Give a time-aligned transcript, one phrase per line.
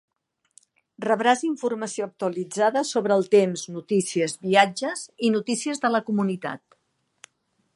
[1.03, 6.79] Rebràs informació actualitzada sobre el temps, notícies, viatges i noticies de la comunitat.